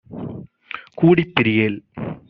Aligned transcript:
கூடிப் 0.93 1.31
பிரியேல். 1.39 1.79